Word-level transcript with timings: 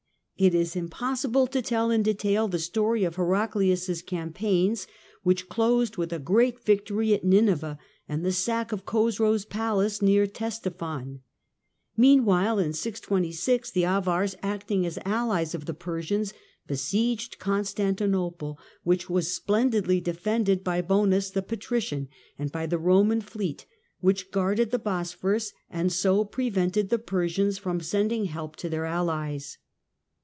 It 0.37 0.55
is 0.55 0.75
impossible 0.75 1.45
to 1.45 1.61
tell 1.61 1.91
in 1.91 2.01
detail 2.01 2.47
the 2.47 2.57
story 2.57 3.03
of 3.03 3.15
Heraclius' 3.15 4.01
campaigns, 4.01 4.87
which 5.21 5.47
closed 5.47 5.97
with 5.97 6.11
a 6.11 6.17
great 6.17 6.63
victory 6.65 7.13
at 7.13 7.23
Nineveh 7.23 7.77
and 8.09 8.25
the 8.25 8.31
sack 8.31 8.71
of 8.71 8.83
Chosroes' 8.83 9.47
palace 9.47 10.01
near 10.01 10.25
Ctesiphon. 10.25 11.19
Meanwhile, 11.95 12.57
in 12.57 12.73
626, 12.73 13.69
the 13.69 13.85
Avars, 13.85 14.35
acting 14.41 14.83
as 14.83 14.97
allies 15.05 15.53
of 15.53 15.65
the 15.65 15.75
Persians, 15.75 16.33
besieged 16.65 17.37
Constantinople, 17.37 18.57
which 18.81 19.11
was 19.11 19.31
splendidly 19.35 20.01
defended 20.01 20.63
by 20.63 20.81
Bonus 20.81 21.29
the 21.29 21.43
patrician 21.43 22.07
and 22.39 22.51
by 22.51 22.65
the 22.65 22.79
Roman 22.79 23.21
fleet, 23.21 23.67
which 23.99 24.31
guarded 24.31 24.71
the 24.71 24.79
Bosphorus 24.79 25.53
and 25.69 25.93
so 25.93 26.25
prevented 26.25 26.89
the 26.89 26.97
Persians 26.97 27.59
from 27.59 27.79
sending 27.79 28.25
help 28.25 28.55
to 28.55 28.69
their 28.69 28.85
allies. 28.85 29.59